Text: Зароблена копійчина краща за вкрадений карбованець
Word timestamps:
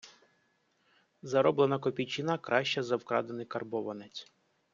Зароблена 1.21 1.79
копійчина 1.79 2.37
краща 2.37 2.83
за 2.83 2.95
вкрадений 2.95 3.45
карбованець 3.45 4.27